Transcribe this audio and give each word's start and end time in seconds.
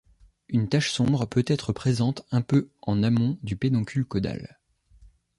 Une 0.49 0.67
tache 0.67 0.89
sombre 0.89 1.27
peut 1.27 1.43
être 1.45 1.73
présente 1.73 2.25
un 2.31 2.41
peu 2.41 2.71
en 2.81 3.03
amont 3.03 3.37
du 3.43 3.55
pédoncule 3.55 4.03
caudal. 4.05 4.57